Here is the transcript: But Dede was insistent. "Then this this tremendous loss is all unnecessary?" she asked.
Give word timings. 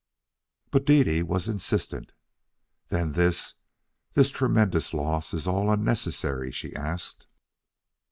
But 0.71 0.85
Dede 0.85 1.25
was 1.27 1.47
insistent. 1.47 2.11
"Then 2.89 3.11
this 3.11 3.53
this 4.15 4.31
tremendous 4.31 4.95
loss 4.95 5.31
is 5.31 5.45
all 5.45 5.69
unnecessary?" 5.71 6.49
she 6.49 6.75
asked. 6.75 7.27